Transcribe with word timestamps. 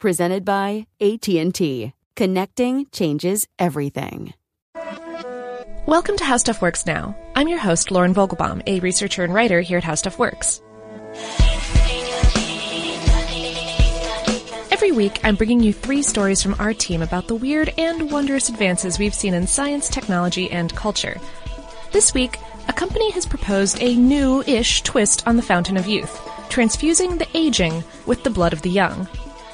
presented 0.00 0.44
by 0.44 0.86
AT&T. 1.00 1.92
Connecting 2.16 2.86
changes 2.90 3.46
everything. 3.58 4.34
Welcome 5.86 6.16
to 6.16 6.24
How 6.24 6.38
Stuff 6.38 6.62
Works 6.62 6.86
Now. 6.86 7.16
I'm 7.36 7.48
your 7.48 7.58
host, 7.58 7.90
Lauren 7.90 8.14
Vogelbaum, 8.14 8.62
a 8.66 8.80
researcher 8.80 9.24
and 9.24 9.32
writer 9.32 9.60
here 9.60 9.78
at 9.78 9.84
How 9.84 9.94
Stuff 9.94 10.18
Works. 10.18 10.62
Every 14.70 14.92
week, 14.92 15.20
I'm 15.22 15.36
bringing 15.36 15.62
you 15.62 15.72
three 15.72 16.02
stories 16.02 16.42
from 16.42 16.56
our 16.58 16.72
team 16.72 17.02
about 17.02 17.28
the 17.28 17.34
weird 17.34 17.72
and 17.76 18.10
wondrous 18.10 18.48
advances 18.48 18.98
we've 18.98 19.14
seen 19.14 19.34
in 19.34 19.46
science, 19.46 19.88
technology, 19.88 20.50
and 20.50 20.74
culture. 20.74 21.20
This 21.92 22.14
week, 22.14 22.38
a 22.68 22.72
company 22.72 23.10
has 23.12 23.26
proposed 23.26 23.82
a 23.82 23.96
new-ish 23.96 24.82
twist 24.82 25.26
on 25.26 25.36
the 25.36 25.42
fountain 25.42 25.76
of 25.76 25.86
youth, 25.86 26.20
transfusing 26.48 27.18
the 27.18 27.28
aging 27.34 27.84
with 28.06 28.22
the 28.24 28.30
blood 28.30 28.52
of 28.52 28.62
the 28.62 28.70
young. 28.70 29.06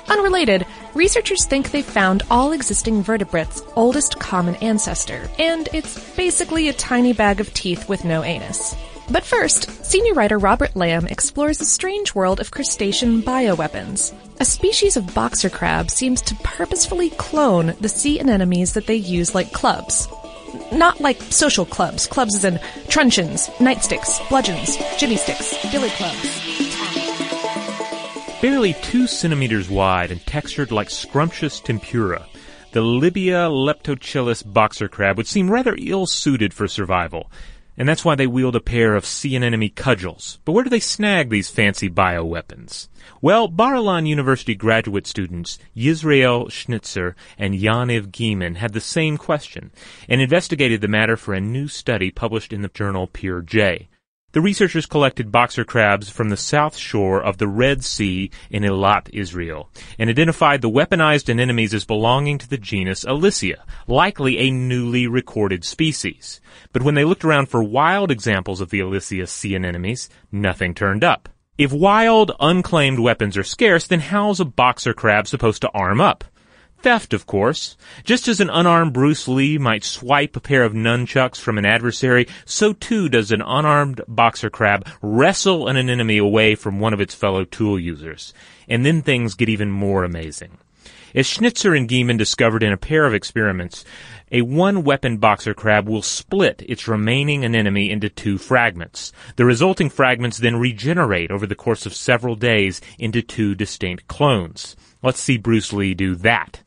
Unrelated, 0.08 0.66
researchers 0.94 1.44
think 1.44 1.70
they've 1.70 1.84
found 1.84 2.22
all 2.30 2.52
existing 2.52 3.02
vertebrates' 3.02 3.62
oldest 3.74 4.18
common 4.18 4.54
ancestor, 4.56 5.28
and 5.38 5.68
it's 5.72 5.98
basically 6.16 6.68
a 6.68 6.72
tiny 6.72 7.12
bag 7.12 7.40
of 7.40 7.52
teeth 7.54 7.88
with 7.88 8.04
no 8.04 8.22
anus. 8.22 8.76
But 9.10 9.24
first, 9.24 9.84
senior 9.84 10.14
writer 10.14 10.38
Robert 10.38 10.74
Lamb 10.74 11.06
explores 11.06 11.58
the 11.58 11.64
strange 11.64 12.14
world 12.14 12.40
of 12.40 12.50
crustacean 12.50 13.22
bioweapons. 13.22 14.12
A 14.40 14.44
species 14.44 14.96
of 14.96 15.14
boxer 15.14 15.48
crab 15.48 15.90
seems 15.90 16.20
to 16.22 16.34
purposefully 16.36 17.10
clone 17.10 17.74
the 17.80 17.88
sea 17.88 18.18
anemones 18.18 18.74
that 18.74 18.86
they 18.86 18.96
use 18.96 19.34
like 19.34 19.52
clubs. 19.52 20.08
Not 20.72 21.00
like 21.00 21.20
social 21.22 21.64
clubs, 21.64 22.06
clubs 22.06 22.34
as 22.36 22.44
in 22.44 22.58
truncheons, 22.88 23.48
nightsticks, 23.58 24.28
bludgeons, 24.28 24.76
jimmy 24.98 25.16
sticks, 25.16 25.54
billy 25.70 25.90
clubs. 25.90 26.45
Barely 28.42 28.74
two 28.74 29.06
centimeters 29.06 29.70
wide 29.70 30.10
and 30.10 30.24
textured 30.26 30.70
like 30.70 30.90
scrumptious 30.90 31.58
tempura, 31.58 32.26
the 32.72 32.80
Lybia 32.80 33.50
leptochelis 33.50 34.42
boxer 34.44 34.88
crab 34.88 35.16
would 35.16 35.26
seem 35.26 35.50
rather 35.50 35.74
ill-suited 35.78 36.52
for 36.52 36.68
survival. 36.68 37.30
And 37.78 37.88
that's 37.88 38.04
why 38.04 38.14
they 38.14 38.26
wield 38.26 38.54
a 38.54 38.60
pair 38.60 38.94
of 38.94 39.06
sea 39.06 39.36
anemone 39.36 39.70
cudgels. 39.70 40.38
But 40.44 40.52
where 40.52 40.64
do 40.64 40.70
they 40.70 40.80
snag 40.80 41.30
these 41.30 41.48
fancy 41.48 41.88
bioweapons? 41.88 42.88
Well, 43.22 43.48
Bar-Ilan 43.48 44.06
University 44.06 44.54
graduate 44.54 45.06
students 45.06 45.58
Yisrael 45.74 46.48
Schnytzer 46.48 47.14
and 47.38 47.54
Yaniv 47.54 48.08
Giman 48.08 48.56
had 48.56 48.74
the 48.74 48.80
same 48.82 49.16
question 49.16 49.72
and 50.10 50.20
investigated 50.20 50.82
the 50.82 50.88
matter 50.88 51.16
for 51.16 51.32
a 51.32 51.40
new 51.40 51.68
study 51.68 52.10
published 52.10 52.52
in 52.52 52.60
the 52.60 52.68
journal 52.68 53.08
PeerJ. 53.08 53.88
The 54.36 54.42
researchers 54.42 54.84
collected 54.84 55.32
boxer 55.32 55.64
crabs 55.64 56.10
from 56.10 56.28
the 56.28 56.36
south 56.36 56.76
shore 56.76 57.22
of 57.22 57.38
the 57.38 57.48
Red 57.48 57.82
Sea 57.82 58.30
in 58.50 58.64
Eilat, 58.64 59.08
Israel, 59.14 59.70
and 59.98 60.10
identified 60.10 60.60
the 60.60 60.68
weaponized 60.68 61.30
anemones 61.30 61.72
as 61.72 61.86
belonging 61.86 62.36
to 62.36 62.46
the 62.46 62.58
genus 62.58 63.02
Alicia, 63.04 63.64
likely 63.86 64.36
a 64.36 64.50
newly 64.50 65.06
recorded 65.06 65.64
species. 65.64 66.42
But 66.74 66.82
when 66.82 66.94
they 66.94 67.04
looked 67.06 67.24
around 67.24 67.46
for 67.46 67.62
wild 67.62 68.10
examples 68.10 68.60
of 68.60 68.68
the 68.68 68.80
Alicia 68.80 69.26
sea 69.26 69.56
anemones, 69.56 70.10
nothing 70.30 70.74
turned 70.74 71.02
up. 71.02 71.30
If 71.56 71.72
wild, 71.72 72.32
unclaimed 72.38 72.98
weapons 72.98 73.38
are 73.38 73.42
scarce, 73.42 73.86
then 73.86 74.00
how's 74.00 74.38
a 74.38 74.44
boxer 74.44 74.92
crab 74.92 75.26
supposed 75.26 75.62
to 75.62 75.70
arm 75.70 75.98
up? 75.98 76.24
Theft, 76.86 77.12
of 77.12 77.26
course. 77.26 77.76
Just 78.04 78.28
as 78.28 78.38
an 78.38 78.48
unarmed 78.48 78.92
Bruce 78.92 79.26
Lee 79.26 79.58
might 79.58 79.82
swipe 79.82 80.36
a 80.36 80.40
pair 80.40 80.62
of 80.62 80.72
nunchucks 80.72 81.40
from 81.40 81.58
an 81.58 81.66
adversary, 81.66 82.28
so 82.44 82.72
too 82.72 83.08
does 83.08 83.32
an 83.32 83.42
unarmed 83.42 84.02
boxer 84.06 84.50
crab 84.50 84.86
wrestle 85.02 85.66
an 85.66 85.76
enemy 85.76 86.16
away 86.16 86.54
from 86.54 86.78
one 86.78 86.94
of 86.94 87.00
its 87.00 87.12
fellow 87.12 87.44
tool 87.44 87.76
users. 87.76 88.32
And 88.68 88.86
then 88.86 89.02
things 89.02 89.34
get 89.34 89.48
even 89.48 89.68
more 89.68 90.04
amazing. 90.04 90.58
As 91.12 91.26
Schnytzer 91.26 91.76
and 91.76 91.88
Giman 91.88 92.18
discovered 92.18 92.62
in 92.62 92.72
a 92.72 92.76
pair 92.76 93.04
of 93.04 93.14
experiments, 93.14 93.84
a 94.30 94.42
one-weapon 94.42 95.16
boxer 95.16 95.54
crab 95.54 95.88
will 95.88 96.02
split 96.02 96.62
its 96.68 96.86
remaining 96.86 97.44
anemone 97.44 97.90
into 97.90 98.08
two 98.08 98.38
fragments. 98.38 99.12
The 99.34 99.44
resulting 99.44 99.90
fragments 99.90 100.38
then 100.38 100.54
regenerate 100.54 101.32
over 101.32 101.48
the 101.48 101.56
course 101.56 101.84
of 101.84 101.96
several 101.96 102.36
days 102.36 102.80
into 102.96 103.22
two 103.22 103.56
distinct 103.56 104.06
clones. 104.06 104.76
Let's 105.02 105.18
see 105.18 105.36
Bruce 105.36 105.72
Lee 105.72 105.92
do 105.92 106.14
that. 106.14 106.62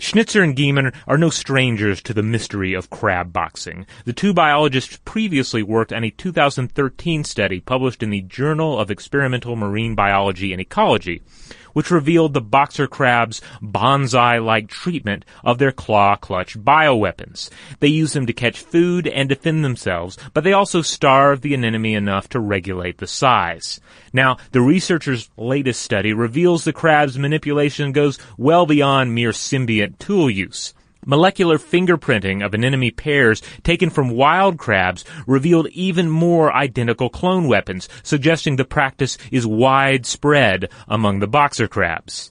Schnytzer 0.00 0.42
and 0.42 0.56
Giman 0.56 0.94
are 1.06 1.18
no 1.18 1.28
strangers 1.28 2.00
to 2.02 2.14
the 2.14 2.22
mystery 2.22 2.72
of 2.72 2.88
crab 2.88 3.34
boxing. 3.34 3.84
The 4.06 4.14
two 4.14 4.32
biologists 4.32 4.98
previously 5.04 5.62
worked 5.62 5.92
on 5.92 6.04
a 6.04 6.10
2013 6.10 7.22
study 7.22 7.60
published 7.60 8.02
in 8.02 8.08
the 8.08 8.22
Journal 8.22 8.78
of 8.78 8.90
Experimental 8.90 9.56
Marine 9.56 9.94
Biology 9.94 10.52
and 10.52 10.60
Ecology 10.60 11.20
which 11.72 11.90
revealed 11.90 12.34
the 12.34 12.40
boxer 12.40 12.86
crab's 12.86 13.40
bonsai-like 13.62 14.68
treatment 14.68 15.24
of 15.44 15.58
their 15.58 15.72
claw-clutch 15.72 16.58
bioweapons. 16.58 17.50
They 17.80 17.88
use 17.88 18.12
them 18.12 18.26
to 18.26 18.32
catch 18.32 18.60
food 18.60 19.06
and 19.06 19.28
defend 19.28 19.64
themselves, 19.64 20.18
but 20.34 20.44
they 20.44 20.52
also 20.52 20.82
starve 20.82 21.40
the 21.40 21.54
enemy 21.54 21.94
enough 21.94 22.28
to 22.30 22.40
regulate 22.40 22.98
the 22.98 23.06
size. 23.06 23.80
Now, 24.12 24.38
the 24.52 24.60
researchers' 24.60 25.30
latest 25.36 25.82
study 25.82 26.12
reveals 26.12 26.64
the 26.64 26.72
crab's 26.72 27.18
manipulation 27.18 27.92
goes 27.92 28.18
well 28.36 28.66
beyond 28.66 29.14
mere 29.14 29.30
symbiont 29.30 29.98
tool 29.98 30.28
use. 30.30 30.74
Molecular 31.06 31.56
fingerprinting 31.56 32.44
of 32.44 32.52
anemone 32.52 32.90
pairs 32.90 33.40
taken 33.62 33.88
from 33.88 34.10
wild 34.10 34.58
crabs 34.58 35.02
revealed 35.26 35.68
even 35.68 36.10
more 36.10 36.54
identical 36.54 37.08
clone 37.08 37.48
weapons, 37.48 37.88
suggesting 38.02 38.56
the 38.56 38.66
practice 38.66 39.16
is 39.30 39.46
widespread 39.46 40.68
among 40.86 41.20
the 41.20 41.26
boxer 41.26 41.66
crabs. 41.66 42.30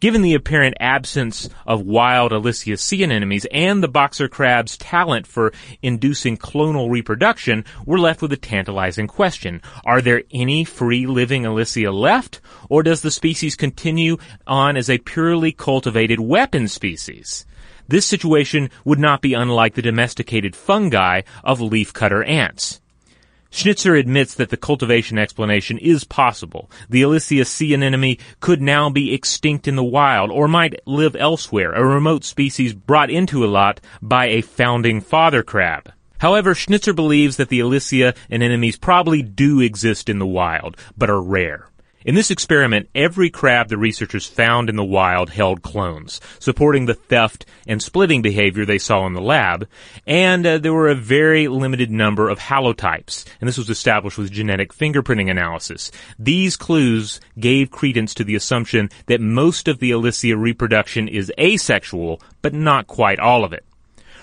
Given 0.00 0.20
the 0.20 0.34
apparent 0.34 0.76
absence 0.80 1.48
of 1.66 1.82
wild 1.82 2.32
Alicia 2.32 2.76
sea 2.76 3.04
anemones 3.04 3.46
and 3.50 3.82
the 3.82 3.88
boxer 3.88 4.28
crab's 4.28 4.76
talent 4.76 5.26
for 5.26 5.52
inducing 5.82 6.36
clonal 6.36 6.90
reproduction, 6.90 7.64
we're 7.86 7.98
left 7.98 8.20
with 8.20 8.32
a 8.32 8.38
tantalizing 8.38 9.06
question. 9.06 9.62
Are 9.84 10.00
there 10.02 10.22
any 10.30 10.64
free 10.64 11.06
living 11.06 11.44
Alicia 11.44 11.90
left? 11.90 12.40
Or 12.68 12.82
does 12.82 13.00
the 13.00 13.10
species 13.10 13.56
continue 13.56 14.16
on 14.46 14.78
as 14.78 14.88
a 14.88 14.98
purely 14.98 15.52
cultivated 15.52 16.20
weapon 16.20 16.68
species? 16.68 17.44
This 17.90 18.06
situation 18.06 18.70
would 18.84 19.00
not 19.00 19.20
be 19.20 19.34
unlike 19.34 19.74
the 19.74 19.82
domesticated 19.82 20.54
fungi 20.54 21.22
of 21.42 21.58
leafcutter 21.58 22.24
ants. 22.24 22.80
Schnytzer 23.50 23.98
admits 23.98 24.32
that 24.34 24.50
the 24.50 24.56
cultivation 24.56 25.18
explanation 25.18 25.76
is 25.76 26.04
possible. 26.04 26.70
The 26.88 27.02
Alicia 27.02 27.44
sea 27.44 27.74
anemone 27.74 28.18
could 28.38 28.62
now 28.62 28.90
be 28.90 29.12
extinct 29.12 29.66
in 29.66 29.74
the 29.74 29.82
wild 29.82 30.30
or 30.30 30.46
might 30.46 30.78
live 30.86 31.16
elsewhere, 31.16 31.72
a 31.72 31.84
remote 31.84 32.22
species 32.22 32.74
brought 32.74 33.10
into 33.10 33.40
Eilat 33.40 33.78
by 34.00 34.26
a 34.26 34.40
founding 34.40 35.00
father 35.00 35.42
crab. 35.42 35.92
However, 36.18 36.54
Schnytzer 36.54 36.94
believes 36.94 37.38
that 37.38 37.48
the 37.48 37.58
Alicia 37.58 38.14
anemones 38.30 38.76
probably 38.76 39.20
do 39.20 39.58
exist 39.58 40.08
in 40.08 40.20
the 40.20 40.26
wild, 40.26 40.76
but 40.96 41.10
are 41.10 41.20
rare. 41.20 41.69
In 42.02 42.14
this 42.14 42.30
experiment, 42.30 42.88
every 42.94 43.28
crab 43.28 43.68
the 43.68 43.76
researchers 43.76 44.26
found 44.26 44.70
in 44.70 44.76
the 44.76 44.82
wild 44.82 45.28
held 45.28 45.60
clones, 45.60 46.18
supporting 46.38 46.86
the 46.86 46.94
theft 46.94 47.44
and 47.66 47.82
splitting 47.82 48.22
behavior 48.22 48.64
they 48.64 48.78
saw 48.78 49.06
in 49.06 49.12
the 49.12 49.20
lab, 49.20 49.68
and 50.06 50.46
uh, 50.46 50.56
there 50.56 50.72
were 50.72 50.88
a 50.88 50.94
very 50.94 51.46
limited 51.46 51.90
number 51.90 52.30
of 52.30 52.38
haplotypes, 52.38 53.26
and 53.38 53.46
this 53.46 53.58
was 53.58 53.68
established 53.68 54.16
with 54.16 54.32
genetic 54.32 54.72
fingerprinting 54.72 55.30
analysis. 55.30 55.90
These 56.18 56.56
clues 56.56 57.20
gave 57.38 57.70
credence 57.70 58.14
to 58.14 58.24
the 58.24 58.34
assumption 58.34 58.88
that 59.04 59.20
most 59.20 59.68
of 59.68 59.78
the 59.78 59.90
Alicia 59.90 60.38
reproduction 60.38 61.06
is 61.06 61.30
asexual, 61.38 62.22
but 62.40 62.54
not 62.54 62.86
quite 62.86 63.18
all 63.18 63.44
of 63.44 63.52
it. 63.52 63.66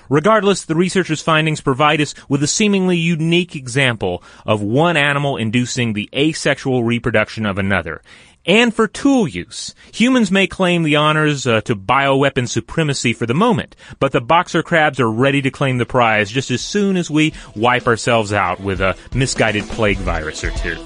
Regardless, 0.09 0.63
the 0.63 0.75
researchers' 0.75 1.21
findings 1.21 1.61
provide 1.61 2.01
us 2.01 2.13
with 2.29 2.43
a 2.43 2.47
seemingly 2.47 2.97
unique 2.97 3.55
example 3.55 4.23
of 4.45 4.61
one 4.61 4.97
animal 4.97 5.37
inducing 5.37 5.93
the 5.93 6.09
asexual 6.15 6.83
reproduction 6.83 7.45
of 7.45 7.57
another. 7.57 8.01
And 8.45 8.73
for 8.73 8.87
tool 8.87 9.27
use, 9.27 9.75
humans 9.93 10.31
may 10.31 10.47
claim 10.47 10.83
the 10.83 10.95
honors 10.95 11.45
uh, 11.45 11.59
to 11.61 11.75
bioweapon 11.75 12.47
supremacy 12.47 13.11
for 13.11 13.25
the 13.25 13.33
moment, 13.33 13.75
but 13.99 14.13
the 14.13 14.21
boxer 14.21 14.63
crabs 14.63 15.01
are 15.01 15.11
ready 15.11 15.41
to 15.41 15.51
claim 15.51 15.79
the 15.79 15.85
prize 15.85 16.31
just 16.31 16.49
as 16.49 16.61
soon 16.61 16.95
as 16.95 17.11
we 17.11 17.33
wipe 17.57 17.87
ourselves 17.87 18.31
out 18.31 18.61
with 18.61 18.79
a 18.79 18.95
misguided 19.13 19.65
plague 19.65 19.97
virus 19.97 20.45
or 20.45 20.51
two. 20.51 20.77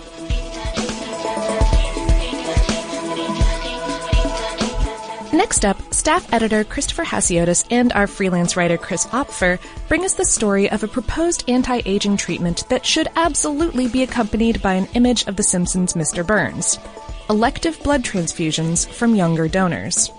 Next 5.33 5.63
up, 5.63 5.93
staff 5.93 6.33
editor 6.33 6.65
Christopher 6.65 7.05
Hasiotis 7.05 7.65
and 7.71 7.93
our 7.93 8.05
freelance 8.05 8.57
writer 8.57 8.77
Chris 8.77 9.05
Opfer 9.07 9.59
bring 9.87 10.03
us 10.03 10.15
the 10.15 10.25
story 10.25 10.69
of 10.69 10.83
a 10.83 10.89
proposed 10.89 11.49
anti-aging 11.49 12.17
treatment 12.17 12.67
that 12.67 12.85
should 12.85 13.07
absolutely 13.15 13.87
be 13.87 14.03
accompanied 14.03 14.61
by 14.61 14.73
an 14.73 14.89
image 14.93 15.25
of 15.27 15.37
The 15.37 15.43
Simpsons' 15.43 15.93
Mr. 15.93 16.27
Burns. 16.27 16.77
Elective 17.29 17.81
blood 17.81 18.03
transfusions 18.03 18.85
from 18.89 19.15
younger 19.15 19.47
donors. 19.47 20.09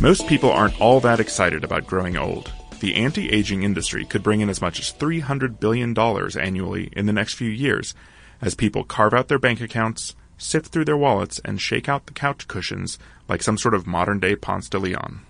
Most 0.00 0.26
people 0.26 0.50
aren't 0.50 0.80
all 0.80 0.98
that 1.00 1.20
excited 1.20 1.62
about 1.62 1.86
growing 1.86 2.16
old. 2.16 2.52
The 2.80 2.96
anti-aging 2.96 3.62
industry 3.62 4.04
could 4.04 4.24
bring 4.24 4.40
in 4.40 4.50
as 4.50 4.60
much 4.60 4.80
as 4.80 4.92
$300 4.92 5.60
billion 5.60 5.96
annually 5.96 6.88
in 6.96 7.06
the 7.06 7.12
next 7.12 7.34
few 7.34 7.48
years 7.48 7.94
as 8.42 8.56
people 8.56 8.82
carve 8.82 9.14
out 9.14 9.28
their 9.28 9.38
bank 9.38 9.60
accounts, 9.60 10.16
sift 10.36 10.68
through 10.68 10.84
their 10.84 10.96
wallets, 10.96 11.40
and 11.44 11.60
shake 11.60 11.88
out 11.88 12.06
the 12.06 12.12
couch 12.12 12.48
cushions 12.48 12.98
like 13.28 13.42
some 13.42 13.58
sort 13.58 13.74
of 13.74 13.86
modern 13.86 14.20
day 14.20 14.36
Ponce 14.36 14.68
de 14.68 14.78
Leon. 14.78 15.20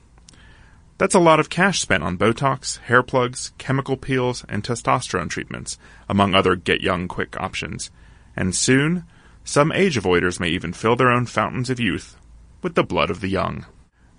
That's 0.97 1.15
a 1.15 1.21
lot 1.21 1.41
of 1.41 1.51
cash 1.51 1.81
spent 1.81 2.05
on 2.05 2.17
Botox, 2.17 2.79
hair 2.79 3.03
plugs, 3.03 3.53
chemical 3.59 3.97
peels, 3.97 4.45
and 4.49 4.63
testosterone 4.63 5.29
treatments, 5.29 5.77
among 6.09 6.35
other 6.35 6.55
get 6.55 6.83
young 6.83 7.09
quick 7.09 7.37
options. 7.41 7.91
And 8.37 8.55
soon, 8.55 9.05
some 9.43 9.73
age 9.73 9.99
avoiders 9.99 10.39
may 10.39 10.49
even 10.49 10.73
fill 10.73 10.97
their 10.97 11.11
own 11.11 11.27
fountains 11.27 11.69
of 11.69 11.81
youth 11.81 12.17
with 12.63 12.77
the 12.77 12.85
blood 12.85 13.11
of 13.11 13.21
the 13.21 13.29
young. 13.29 13.67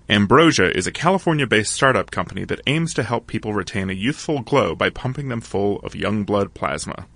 Ambrosia 0.08 0.70
is 0.78 0.86
a 0.86 0.92
California 0.92 1.48
based 1.48 1.74
startup 1.74 2.12
company 2.12 2.44
that 2.46 2.62
aims 2.68 2.94
to 2.94 3.04
help 3.04 3.26
people 3.26 3.54
retain 3.54 3.90
a 3.90 3.94
youthful 3.94 4.42
glow 4.42 4.76
by 4.76 4.90
pumping 4.90 5.30
them 5.30 5.42
full 5.42 5.80
of 5.80 5.96
young 5.96 6.24
blood 6.24 6.54
plasma. 6.54 7.08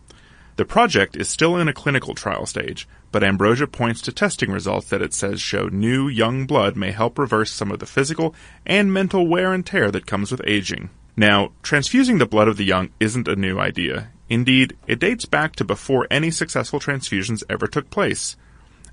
The 0.59 0.65
project 0.65 1.15
is 1.15 1.29
still 1.29 1.55
in 1.55 1.69
a 1.69 1.73
clinical 1.73 2.13
trial 2.13 2.45
stage, 2.45 2.85
but 3.13 3.23
Ambrosia 3.23 3.65
points 3.65 4.01
to 4.01 4.11
testing 4.11 4.51
results 4.51 4.89
that 4.89 5.01
it 5.01 5.13
says 5.13 5.39
show 5.39 5.69
new 5.69 6.09
young 6.09 6.45
blood 6.45 6.75
may 6.75 6.91
help 6.91 7.17
reverse 7.17 7.49
some 7.49 7.71
of 7.71 7.79
the 7.79 7.85
physical 7.85 8.35
and 8.65 8.91
mental 8.91 9.25
wear 9.25 9.53
and 9.53 9.65
tear 9.65 9.89
that 9.89 10.05
comes 10.05 10.31
with 10.31 10.41
aging. 10.45 10.89
Now, 11.15 11.53
transfusing 11.63 12.17
the 12.17 12.25
blood 12.25 12.49
of 12.49 12.57
the 12.57 12.65
young 12.65 12.89
isn't 12.99 13.29
a 13.29 13.37
new 13.37 13.57
idea. 13.57 14.09
Indeed, 14.27 14.75
it 14.85 14.99
dates 14.99 15.23
back 15.23 15.55
to 15.55 15.63
before 15.63 16.07
any 16.11 16.29
successful 16.29 16.81
transfusions 16.81 17.41
ever 17.49 17.65
took 17.65 17.89
place. 17.89 18.35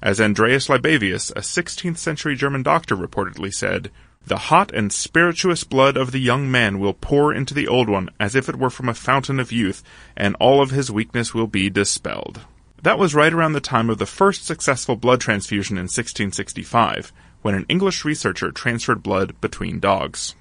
As 0.01 0.21
Andreas 0.21 0.69
Libavius, 0.69 1.33
a 1.33 1.41
16th 1.41 1.99
century 1.99 2.37
German 2.37 2.63
doctor, 2.63 2.95
reportedly 2.95 3.53
said, 3.53 3.91
the 4.27 4.37
hot 4.37 4.75
and 4.75 4.93
spirituous 4.93 5.63
blood 5.63 5.97
of 5.97 6.11
the 6.11 6.19
young 6.19 6.51
man 6.51 6.81
will 6.81 6.93
pour 6.93 7.33
into 7.33 7.55
the 7.55 7.69
old 7.69 7.89
one 7.89 8.11
as 8.19 8.35
if 8.35 8.49
it 8.49 8.57
were 8.57 8.71
from 8.71 8.89
a 8.89 8.95
fountain 8.95 9.39
of 9.39 9.53
youth, 9.53 9.85
and 10.17 10.35
all 10.41 10.61
of 10.61 10.71
his 10.71 10.91
weakness 10.91 11.33
will 11.33 11.47
be 11.47 11.71
dispelled. 11.71 12.41
That 12.83 12.99
was 12.99 13.15
right 13.15 13.33
around 13.33 13.53
the 13.53 13.61
time 13.61 13.89
of 13.89 13.99
the 13.99 14.07
first 14.07 14.45
successful 14.45 14.97
blood 14.97 15.21
transfusion 15.21 15.77
in 15.77 15.85
1665, 15.85 17.13
when 17.43 17.55
an 17.55 17.67
English 17.69 18.05
researcher 18.05 18.51
transferred 18.51 19.03
blood 19.03 19.41
between 19.41 19.79
dogs. 19.79 20.35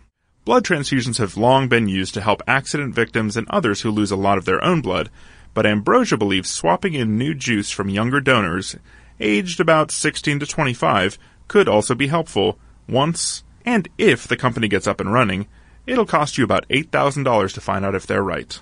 Blood 0.45 0.65
transfusions 0.65 1.19
have 1.19 1.37
long 1.37 1.67
been 1.67 1.87
used 1.87 2.15
to 2.15 2.21
help 2.21 2.41
accident 2.47 2.95
victims 2.95 3.37
and 3.37 3.47
others 3.49 3.81
who 3.81 3.91
lose 3.91 4.11
a 4.11 4.15
lot 4.15 4.39
of 4.39 4.45
their 4.45 4.63
own 4.63 4.81
blood, 4.81 5.11
but 5.53 5.65
Ambrosia 5.65 6.17
believes 6.17 6.49
swapping 6.49 6.95
in 6.95 7.19
new 7.19 7.35
juice 7.35 7.69
from 7.69 7.89
younger 7.89 8.19
donors, 8.19 8.75
aged 9.19 9.59
about 9.59 9.91
16 9.91 10.39
to 10.39 10.45
25, 10.45 11.19
could 11.47 11.69
also 11.69 11.93
be 11.93 12.07
helpful 12.07 12.57
once 12.87 13.43
and 13.65 13.88
if 13.97 14.27
the 14.27 14.38
company 14.38 14.67
gets 14.67 14.88
up 14.88 15.00
and 15.00 15.12
running. 15.12 15.47
It'll 15.88 16.06
cost 16.06 16.38
you 16.38 16.44
about 16.44 16.67
$8,000 16.69 17.53
to 17.53 17.62
find 17.62 17.85
out 17.85 17.95
if 17.95 18.07
they're 18.07 18.23
right. 18.23 18.59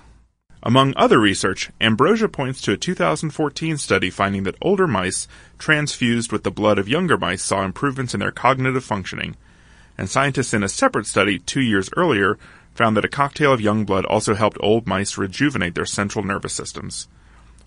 Among 0.62 0.94
other 0.96 1.18
research, 1.18 1.70
Ambrosia 1.80 2.28
points 2.28 2.62
to 2.62 2.72
a 2.72 2.76
2014 2.78 3.76
study 3.76 4.08
finding 4.08 4.44
that 4.44 4.56
older 4.62 4.86
mice 4.86 5.28
transfused 5.58 6.32
with 6.32 6.42
the 6.42 6.50
blood 6.50 6.78
of 6.78 6.88
younger 6.88 7.18
mice 7.18 7.42
saw 7.42 7.64
improvements 7.64 8.14
in 8.14 8.20
their 8.20 8.30
cognitive 8.30 8.82
functioning. 8.82 9.36
And 9.98 10.08
scientists 10.08 10.54
in 10.54 10.62
a 10.62 10.68
separate 10.68 11.06
study 11.06 11.38
two 11.38 11.60
years 11.60 11.90
earlier 11.96 12.38
found 12.74 12.96
that 12.96 13.04
a 13.04 13.08
cocktail 13.08 13.52
of 13.52 13.60
young 13.60 13.84
blood 13.84 14.06
also 14.06 14.34
helped 14.34 14.56
old 14.60 14.86
mice 14.86 15.18
rejuvenate 15.18 15.74
their 15.74 15.86
central 15.86 16.24
nervous 16.24 16.54
systems. 16.54 17.08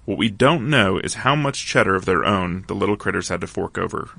What 0.05 0.17
we 0.17 0.29
don't 0.29 0.69
know 0.69 0.97
is 0.97 1.15
how 1.15 1.35
much 1.35 1.65
cheddar 1.65 1.95
of 1.95 2.05
their 2.05 2.25
own 2.25 2.65
the 2.67 2.75
little 2.75 2.97
critters 2.97 3.29
had 3.29 3.41
to 3.41 3.47
fork 3.47 3.77
over. 3.77 4.09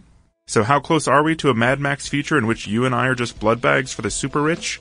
So 0.48 0.62
how 0.62 0.80
close 0.80 1.06
are 1.06 1.22
we 1.22 1.36
to 1.36 1.50
a 1.50 1.54
Mad 1.54 1.78
Max 1.78 2.08
future 2.08 2.38
in 2.38 2.46
which 2.46 2.66
you 2.66 2.86
and 2.86 2.94
I 2.94 3.06
are 3.08 3.14
just 3.14 3.38
blood 3.38 3.60
bags 3.60 3.92
for 3.92 4.00
the 4.00 4.10
super 4.10 4.40
rich? 4.40 4.80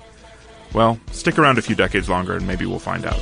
Well, 0.74 0.98
stick 1.12 1.38
around 1.38 1.58
a 1.58 1.62
few 1.62 1.76
decades 1.76 2.08
longer 2.08 2.38
and 2.38 2.48
maybe 2.48 2.66
we'll 2.66 2.80
find 2.80 3.06
out. 3.06 3.20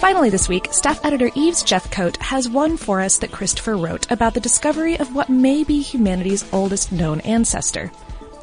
Finally, 0.00 0.30
this 0.30 0.48
week, 0.48 0.66
staff 0.72 1.04
editor 1.04 1.30
Eves 1.36 1.62
Jeffcoat 1.62 2.16
has 2.16 2.48
one 2.48 2.76
for 2.76 3.00
us 3.00 3.18
that 3.18 3.30
Christopher 3.30 3.76
wrote 3.76 4.10
about 4.10 4.34
the 4.34 4.40
discovery 4.40 4.98
of 4.98 5.14
what 5.14 5.28
may 5.28 5.62
be 5.62 5.80
humanity's 5.80 6.44
oldest 6.52 6.90
known 6.90 7.20
ancestor. 7.20 7.92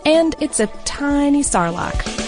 And 0.06 0.36
it's 0.39 0.62
a 0.62 0.67
tiny 0.86 1.41
sarlacc. 1.44 2.26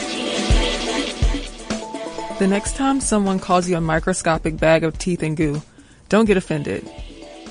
The 2.39 2.47
next 2.47 2.77
time 2.77 3.01
someone 3.01 3.39
calls 3.39 3.67
you 3.67 3.75
a 3.75 3.81
microscopic 3.81 4.55
bag 4.55 4.85
of 4.85 4.97
teeth 4.97 5.23
and 5.23 5.35
goo, 5.35 5.61
don't 6.07 6.23
get 6.23 6.37
offended. 6.37 6.89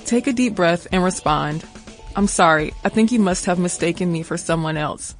Take 0.06 0.26
a 0.26 0.32
deep 0.32 0.54
breath 0.54 0.86
and 0.90 1.04
respond. 1.04 1.62
I'm 2.16 2.26
sorry, 2.26 2.72
I 2.82 2.88
think 2.88 3.12
you 3.12 3.18
must 3.18 3.44
have 3.44 3.58
mistaken 3.58 4.10
me 4.10 4.22
for 4.22 4.38
someone 4.38 4.78
else. 4.78 5.14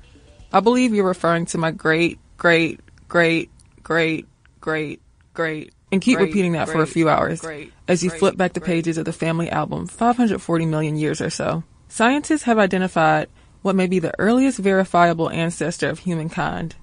I 0.55 0.61
believe 0.61 0.95
you're 0.95 1.07
referring 1.07 1.45
to 1.47 1.59
my 1.59 1.71
great, 1.71 2.19
great, 2.39 2.81
great, 3.09 3.51
great, 3.83 4.27
great, 4.63 5.03
great 5.35 5.75
and 5.93 6.01
keep 6.01 6.17
great, 6.17 6.29
repeating 6.29 6.53
that 6.53 6.65
great, 6.65 6.75
for 6.75 6.83
a 6.83 6.87
few 6.87 7.11
hours 7.11 7.43
great, 7.43 7.71
as 7.87 8.03
you 8.03 8.09
flip 8.09 8.39
back 8.39 8.55
the 8.55 8.63
pages 8.63 8.97
of 8.97 9.05
the 9.05 9.13
family 9.13 9.51
album 9.51 9.87
540 9.87 10.65
million 10.65 10.97
years 10.97 11.21
or 11.21 11.29
so. 11.29 11.63
Scientists 11.89 12.45
have 12.45 12.59
identified 12.59 13.29
what 13.61 13.77
may 13.77 13.87
be 13.87 13.99
the 13.99 14.19
earliest 14.19 14.59
verifiable 14.59 15.29
ancestor 15.29 15.91
of 15.91 15.99
humankind. 15.99 16.75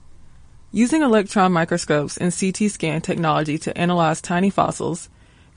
Using 0.76 1.04
electron 1.04 1.54
microscopes 1.54 2.18
and 2.18 2.38
CT 2.38 2.70
scan 2.70 3.00
technology 3.00 3.58
to 3.60 3.78
analyze 3.78 4.20
tiny 4.20 4.50
fossils, 4.50 5.08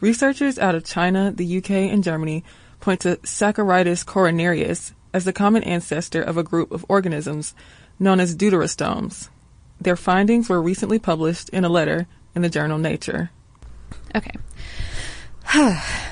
researchers 0.01 0.61
out 0.61 0.77
of 0.77 0.85
China, 0.85 1.33
the 1.35 1.59
UK, 1.59 1.71
and 1.71 2.05
Germany 2.05 2.45
point 2.79 3.01
to 3.01 3.17
Saccorhytus 3.25 4.05
coronarius 4.05 4.93
as 5.13 5.25
the 5.25 5.33
common 5.33 5.65
ancestor 5.65 6.23
of 6.23 6.37
a 6.37 6.45
group 6.45 6.71
of 6.71 6.87
organisms 6.89 7.53
known 7.99 8.21
as 8.21 8.37
deuterostomes. 8.37 9.29
Their 9.81 9.97
findings 9.97 10.49
were 10.49 10.63
recently 10.63 11.01
published 11.01 11.49
in 11.49 11.65
a 11.65 11.69
letter 11.69 12.07
in 12.37 12.43
the 12.43 12.49
journal 12.49 12.79
Nature. 12.79 13.33
Okay. 14.15 14.31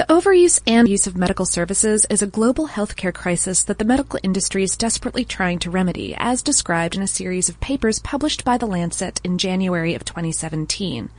the 0.00 0.14
overuse 0.14 0.58
and 0.66 0.88
use 0.88 1.06
of 1.06 1.14
medical 1.14 1.44
services 1.44 2.06
is 2.08 2.22
a 2.22 2.26
global 2.26 2.68
healthcare 2.68 3.12
crisis 3.12 3.64
that 3.64 3.78
the 3.78 3.84
medical 3.84 4.18
industry 4.22 4.62
is 4.62 4.74
desperately 4.74 5.26
trying 5.26 5.58
to 5.58 5.70
remedy, 5.70 6.14
as 6.16 6.42
described 6.42 6.96
in 6.96 7.02
a 7.02 7.06
series 7.06 7.50
of 7.50 7.60
papers 7.60 7.98
published 7.98 8.42
by 8.42 8.56
The 8.56 8.64
Lancet 8.64 9.20
in 9.24 9.36
January 9.36 9.92
of 9.94 10.06
2017. 10.06 11.10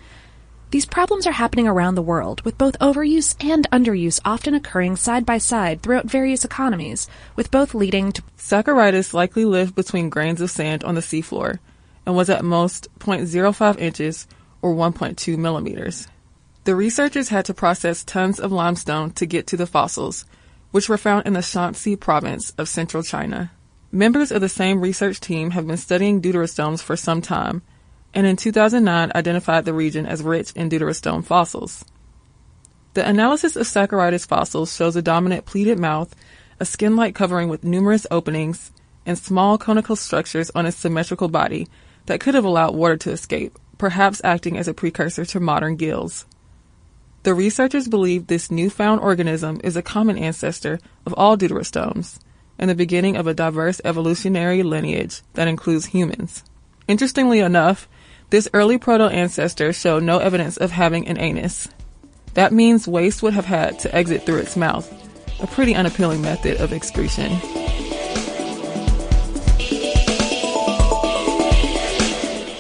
These 0.72 0.88
problems 0.88 1.28
are 1.28 1.32
happening 1.32 1.68
around 1.68 1.94
the 1.94 2.02
world, 2.02 2.42
with 2.42 2.58
both 2.58 2.80
overuse 2.80 3.36
and 3.40 3.70
underuse 3.70 4.20
often 4.26 4.56
occurring 4.56 4.96
side 4.96 5.28
by 5.28 5.38
side 5.38 5.84
throughout 5.84 6.10
various 6.10 6.44
economies, 6.44 7.08
with 7.36 7.52
both 7.52 7.76
leading 7.76 8.12
to 8.14 8.24
Saccorhytus 8.36 9.14
likely 9.14 9.46
lived 9.46 9.76
between 9.76 10.10
grains 10.10 10.42
of 10.42 10.50
sand 10.50 10.84
on 10.84 10.96
the 10.96 11.02
seafloor 11.02 11.60
and 12.08 12.16
was 12.16 12.32
at 12.32 12.44
most 12.44 12.88
0.05 12.98 13.78
inches 13.78 14.26
or 14.64 14.74
1.2 14.74 15.38
millimeters. 15.38 16.08
The 16.64 16.76
researchers 16.76 17.30
had 17.30 17.46
to 17.46 17.56
process 17.56 18.04
tons 18.04 18.40
of 18.40 18.52
limestone 18.52 19.12
to 19.14 19.26
get 19.26 19.48
to 19.48 19.58
the 19.58 19.66
fossils, 19.66 20.26
which 20.70 20.88
were 20.88 20.98
found 20.98 21.26
in 21.26 21.34
the 21.34 21.40
Shaanxi 21.40 22.00
province 22.00 22.52
of 22.52 22.70
central 22.70 23.02
China. 23.02 23.52
Members 23.92 24.32
of 24.32 24.42
the 24.42 24.50
same 24.50 24.80
research 24.80 25.20
team 25.20 25.52
have 25.52 25.66
been 25.66 25.78
studying 25.78 26.22
deuterostomes 26.22 26.80
for 26.84 26.96
some 26.96 27.20
time, 27.20 27.64
and 28.14 28.28
in 28.28 28.36
2009 28.36 29.12
identified 29.16 29.66
the 29.66 29.74
region 29.74 30.06
as 30.06 30.22
rich 30.22 30.52
in 30.52 30.70
deuterostome 30.70 31.26
fossils. 31.26 31.84
The 32.94 33.10
analysis 33.10 33.56
of 33.56 33.66
Saccorhytus 33.66 34.28
fossils 34.28 34.76
shows 34.76 34.96
a 34.96 35.02
dominant 35.02 35.46
pleated 35.46 35.80
mouth, 35.80 36.14
a 36.60 36.66
skin-like 36.66 37.16
covering 37.16 37.50
with 37.50 37.64
numerous 37.64 38.06
openings, 38.12 38.72
and 39.04 39.18
small 39.18 39.58
conical 39.58 39.96
structures 39.96 40.52
on 40.54 40.68
its 40.68 40.78
symmetrical 40.78 41.28
body 41.28 41.68
that 42.06 42.20
could 42.20 42.36
have 42.36 42.46
allowed 42.46 42.76
water 42.76 42.98
to 42.98 43.12
escape, 43.12 43.58
perhaps 43.80 44.22
acting 44.24 44.60
as 44.60 44.68
a 44.68 44.76
precursor 44.76 45.26
to 45.26 45.40
modern 45.40 45.76
gills. 45.76 46.26
The 47.24 47.34
researchers 47.36 47.88
believe 47.88 48.26
this 48.26 48.50
newfound 48.50 49.02
organism 49.02 49.62
is 49.64 49.76
a 49.76 49.84
common 49.84 50.18
ancestor 50.18 50.80
of 51.06 51.14
all 51.14 51.38
deuterostomes 51.38 52.18
and 52.58 52.68
the 52.68 52.76
beginning 52.76 53.16
of 53.16 53.28
a 53.28 53.34
diverse 53.34 53.80
evolutionary 53.86 54.64
lineage 54.64 55.22
that 55.34 55.48
includes 55.48 55.86
humans. 55.86 56.44
Interestingly 56.88 57.40
enough, 57.40 57.88
this 58.32 58.50
early 58.54 58.80
proto-ancestor 58.80 59.72
showed 59.72 60.02
no 60.02 60.18
evidence 60.18 60.58
of 60.58 60.72
having 60.72 61.08
an 61.08 61.20
anus. 61.20 61.68
That 62.34 62.54
means 62.54 62.88
waste 62.88 63.22
would 63.22 63.34
have 63.34 63.46
had 63.46 63.78
to 63.80 63.96
exit 63.96 64.26
through 64.26 64.40
its 64.40 64.58
mouth, 64.58 64.92
a 65.42 65.48
pretty 65.48 65.76
unappealing 65.76 66.22
method 66.22 66.60
of 66.60 66.74
excretion. 66.74 67.32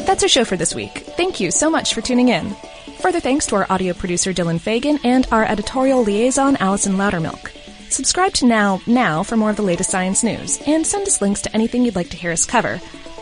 That's 0.06 0.22
our 0.22 0.30
show 0.30 0.46
for 0.46 0.58
this 0.58 0.76
week. 0.76 1.00
Thank 1.18 1.40
you 1.40 1.50
so 1.50 1.70
much 1.70 1.96
for 1.96 2.02
tuning 2.02 2.30
in. 2.30 2.56
Further 3.02 3.20
thanks 3.20 3.48
to 3.48 3.56
our 3.56 3.66
audio 3.72 3.94
producer 3.94 4.32
Dylan 4.32 4.62
Fagan 4.62 5.00
and 5.04 5.28
our 5.32 5.44
editorial 5.44 6.04
liaison 6.04 6.56
Allison 6.58 6.98
Loudermilk. 6.98 7.50
Subscribe 7.90 8.32
to 8.34 8.46
Now 8.46 8.80
Now 8.86 9.24
for 9.24 9.36
more 9.36 9.50
of 9.50 9.56
the 9.56 9.64
latest 9.64 9.90
science 9.90 10.24
news, 10.24 10.62
and 10.68 10.86
send 10.86 11.08
us 11.08 11.20
links 11.20 11.42
to 11.42 11.56
anything 11.56 11.84
you'd 11.84 11.96
like 11.96 12.12
to 12.12 12.18
hear 12.18 12.32
us 12.32 12.46
cover. 12.46 12.80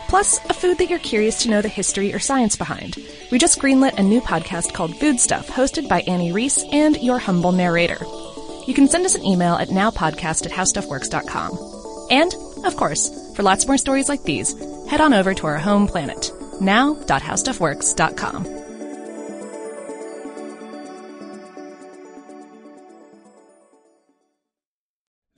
Plus, 0.08 0.38
a 0.50 0.52
food 0.52 0.76
that 0.76 0.90
you're 0.90 0.98
curious 0.98 1.42
to 1.42 1.48
know 1.48 1.62
the 1.62 1.68
history 1.68 2.12
or 2.12 2.18
science 2.18 2.56
behind. 2.56 2.98
We 3.32 3.38
just 3.38 3.58
greenlit 3.58 3.98
a 3.98 4.02
new 4.02 4.20
podcast 4.20 4.74
called 4.74 4.94
Food 4.96 5.18
Stuff, 5.18 5.48
hosted 5.48 5.88
by 5.88 6.02
Anney 6.02 6.30
Reese 6.30 6.62
and 6.70 6.98
your 6.98 7.18
humble 7.18 7.52
narrator. 7.52 8.04
You 8.66 8.74
can 8.74 8.86
send 8.86 9.06
us 9.06 9.14
an 9.14 9.24
email 9.24 9.54
at 9.54 9.68
nowpodcast 9.68 10.44
at 10.44 10.52
howstuffworks.com. 10.52 11.58
And, 12.10 12.34
of 12.66 12.76
course, 12.76 13.34
for 13.34 13.42
lots 13.42 13.66
more 13.66 13.78
stories 13.78 14.10
like 14.10 14.24
these, 14.24 14.54
head 14.90 15.00
on 15.00 15.14
over 15.14 15.32
to 15.32 15.46
our 15.46 15.58
home 15.58 15.86
planet, 15.86 16.30
now.howstuffworks.com. 16.60 18.59